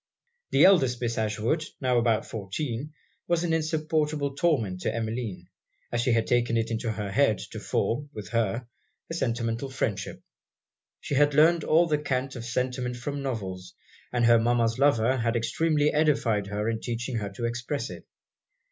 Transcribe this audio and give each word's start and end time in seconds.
The 0.49 0.65
eldest 0.65 0.99
Miss 0.99 1.15
Ashwood, 1.19 1.63
now 1.79 1.99
about 1.99 2.25
fourteen, 2.25 2.91
was 3.27 3.43
an 3.43 3.53
insupportable 3.53 4.33
torment 4.35 4.81
to 4.81 4.91
Emmeline, 4.91 5.47
as 5.91 6.01
she 6.01 6.11
had 6.13 6.25
taken 6.25 6.57
it 6.57 6.71
into 6.71 6.91
her 6.91 7.11
head 7.11 7.37
to 7.51 7.59
form, 7.59 8.09
with 8.11 8.29
her, 8.29 8.65
a 9.11 9.13
sentimental 9.13 9.69
friendship. 9.69 10.23
She 11.01 11.13
had 11.13 11.35
learned 11.35 11.63
all 11.63 11.85
the 11.85 11.99
cant 11.99 12.35
of 12.35 12.45
sentiment 12.45 12.95
from 12.97 13.21
novels; 13.21 13.75
and 14.11 14.25
her 14.25 14.39
mama's 14.39 14.79
lovers 14.79 15.21
had 15.21 15.35
extremely 15.35 15.93
edified 15.93 16.47
her 16.47 16.67
in 16.67 16.79
teaching 16.79 17.17
her 17.17 17.29
to 17.33 17.45
express 17.45 17.91
it. 17.91 18.07